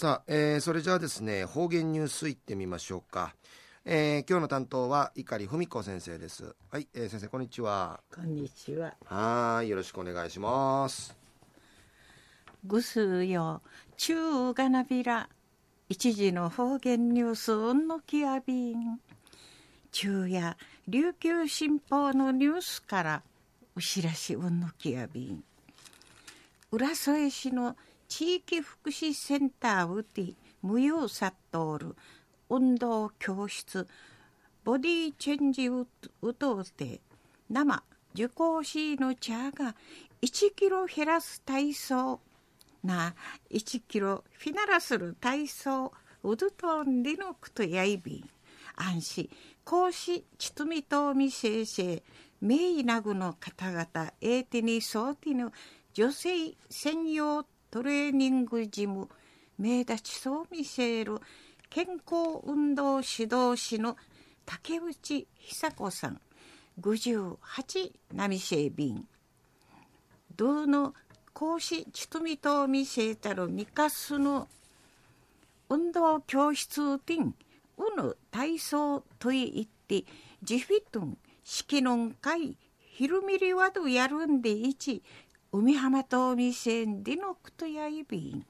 [0.00, 3.34] さあ、えー、それじゃあですね方言ニュースいってみましょうか、
[3.84, 6.54] えー、今日の担当は碇文子先生です。
[6.70, 8.00] はい、えー、先生こんにちは。
[8.10, 8.94] こんにちは。
[9.04, 11.14] はいよろしくお願いします。
[12.64, 13.60] ぐすよ。
[13.98, 15.28] 中がなびら。
[15.90, 19.00] 一時の方言ニュースうんのきやびん。
[19.92, 20.56] 昼夜
[20.88, 23.22] 琉球新報のニュースから
[23.76, 25.44] うしらしうんのきやびん。
[26.72, 27.76] 浦添市の
[28.10, 31.94] 地域福祉センターウティ無用殺到る
[32.50, 33.86] 運動教室。
[34.64, 35.86] ボディチェンジウ
[36.34, 37.00] トウテ
[37.48, 37.82] 生
[38.12, 39.76] 受講しの茶が
[40.22, 42.18] 1キロ減らす体操。
[42.82, 43.14] な
[43.48, 45.92] 1キロフィナラする体操
[46.24, 48.28] ウドトンリノクトヤイビン
[48.74, 49.30] 安心。
[49.64, 52.02] 講師ちとみとみせいせい
[52.40, 53.84] 名医なぐの方々
[54.20, 55.52] エーティニソーティの
[55.92, 59.08] 女性専用トレーニングジム
[59.56, 61.20] 名立ちそう見せる
[61.68, 63.96] 健康運動指導士の
[64.44, 66.20] 竹内久子さん
[66.80, 69.06] 58波整便。
[70.36, 70.94] 道の
[71.32, 74.48] 講師ちとみと見せたるミカスの
[75.68, 77.34] 運動教室ティン
[77.78, 80.04] うぬ体操といって
[80.42, 85.02] ジフィトン式のんかい昼みりわどやるんでいち
[85.52, 88.46] 海浜とみせんでのくとやいびん。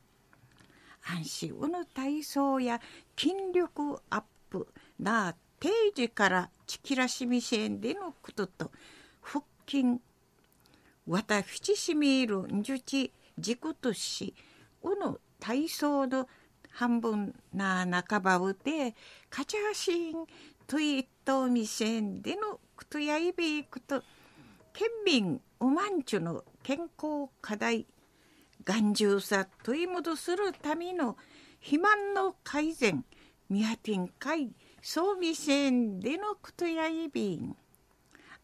[1.02, 2.78] 安心うぬ体操や
[3.16, 8.70] 筋力アップな定時からチキラシミせんでのことと。
[9.22, 9.98] 腹筋
[11.06, 14.34] わたふちしみるんじゅちじことし
[14.82, 16.28] うぬ体操の
[16.70, 18.94] 半分な半ばうて
[19.30, 20.26] かちゃしん
[20.66, 24.02] といっとみせんでのことやいびくと
[24.74, 27.86] 県民おまんちゅの健康課題
[28.64, 31.16] 頑丈さ取り戻するための
[31.60, 33.04] 肥満の改善
[33.48, 37.56] ミハティン会総味線でのことやいびん。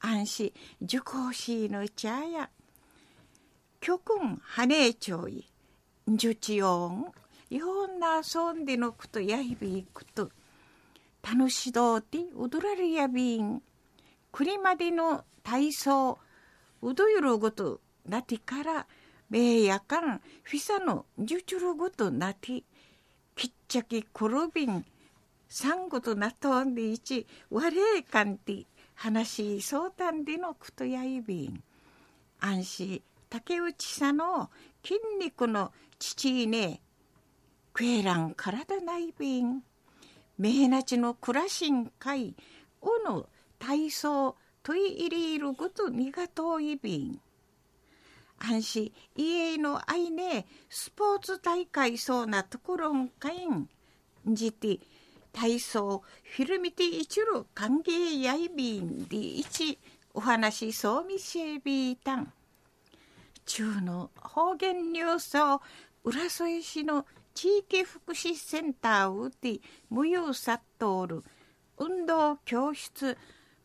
[0.01, 2.51] 安心受講しの茶や
[3.81, 5.47] 極ん羽根町い
[6.07, 7.13] 受知音
[7.51, 10.31] いろんな遊んでのことやいびいくと
[11.23, 13.63] 楽しどうて踊られやびん。
[14.33, 16.19] くりまでの体操
[16.83, 18.87] うどゆるごとなてから
[19.29, 22.63] めやかんフィサのじゅちゅるごとなて
[23.35, 24.85] きっちゃきころびん
[25.49, 31.63] さんごとなとんでいちわれかんて話そうたんでのくとやいびん。
[32.41, 34.51] 安心竹内さの
[34.83, 36.81] 筋肉の父ね
[37.73, 39.63] クエラン体ないびん。
[40.39, 42.35] めへなちの暮らしんかい
[42.81, 43.27] おの
[43.59, 47.21] 体操とい入りるごとにがといびん。
[48.39, 53.69] 安心家の愛ねスポーツ大会そうなところんかいん
[54.27, 54.79] じて
[55.33, 56.03] 体操
[56.37, 59.79] フィルミティ一路歓迎やいびんで一
[60.15, 62.33] お話そうみせびたん。
[63.45, 65.61] 中の方言ニュースを
[66.05, 67.05] 浦添市の
[67.35, 69.61] 地域福祉センターをて
[69.91, 71.23] 無用さっとる。
[71.79, 73.19] 運動教室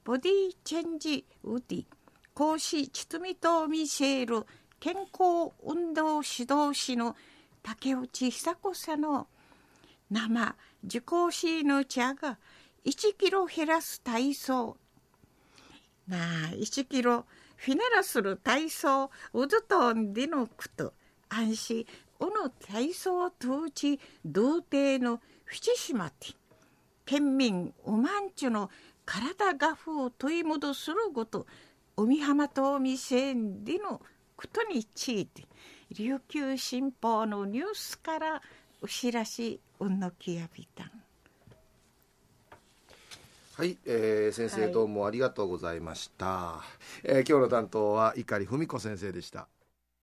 [0.04, 0.34] ボディ
[0.66, 1.86] チェンジウディ
[2.34, 4.46] 講師ちつみとミシェール
[4.82, 7.16] 健康運動指導士の
[7.62, 9.28] 竹内久子さんの
[10.10, 12.40] 生受講師の茶が
[12.84, 14.78] 1キロ減らす体操。
[16.08, 16.22] なあ
[16.56, 17.26] 1キロ
[17.58, 20.94] フィナラする体操うどとんでのくと
[21.30, 21.86] 安心。
[22.20, 26.30] おの体操当地童貞の淵島て
[27.06, 28.72] 県民おまんちゅの
[29.06, 31.46] 体がふを問い戻するごと
[31.98, 34.02] 海浜とみせんでの
[34.42, 35.44] ことについて
[35.96, 38.42] 琉球新報のニュースから
[38.82, 40.92] お知らしうんのきやびたん。
[43.54, 46.64] はい、えー、先生どうもありがとうございました、は
[47.04, 49.48] い、えー、今日の担当は碇文子先生でした